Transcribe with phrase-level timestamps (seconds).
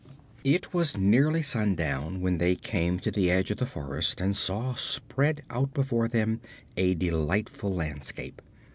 [0.43, 4.73] It was nearly sundown when they came to the edge of the forest and saw
[4.73, 6.41] spread out before them
[6.75, 8.41] a delightful landscape.